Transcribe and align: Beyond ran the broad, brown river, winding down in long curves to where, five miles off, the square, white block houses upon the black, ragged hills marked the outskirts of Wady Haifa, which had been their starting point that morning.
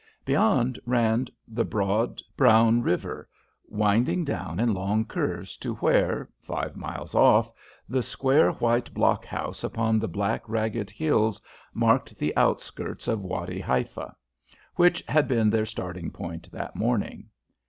Beyond 0.25 0.79
ran 0.87 1.27
the 1.47 1.63
broad, 1.63 2.23
brown 2.35 2.81
river, 2.81 3.29
winding 3.69 4.25
down 4.25 4.59
in 4.59 4.73
long 4.73 5.05
curves 5.05 5.55
to 5.57 5.75
where, 5.75 6.27
five 6.41 6.75
miles 6.75 7.13
off, 7.13 7.51
the 7.87 8.01
square, 8.01 8.49
white 8.53 8.91
block 8.95 9.25
houses 9.25 9.63
upon 9.63 9.99
the 9.99 10.07
black, 10.07 10.49
ragged 10.49 10.89
hills 10.89 11.39
marked 11.71 12.17
the 12.17 12.35
outskirts 12.35 13.07
of 13.07 13.21
Wady 13.23 13.59
Haifa, 13.59 14.15
which 14.73 15.03
had 15.07 15.27
been 15.27 15.51
their 15.51 15.67
starting 15.67 16.09
point 16.09 16.51
that 16.51 16.75
morning. 16.75 17.29